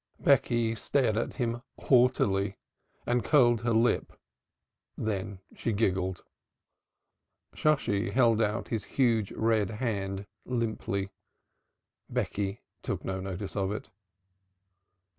Becky 0.19 0.73
stared 0.73 1.15
at 1.15 1.35
him 1.35 1.61
haughtily 1.77 2.57
and 3.05 3.23
curled 3.23 3.61
her 3.61 3.71
lip. 3.71 4.13
Then 4.97 5.41
she 5.55 5.73
giggled. 5.73 6.23
Shosshi 7.53 8.09
held 8.09 8.41
out 8.41 8.69
his 8.69 8.83
huge 8.97 9.31
red 9.33 9.69
hand 9.69 10.25
limply. 10.43 11.11
Becky 12.09 12.61
took 12.81 13.05
no 13.05 13.19
notice 13.21 13.55
of 13.55 13.71
it. 13.71 13.91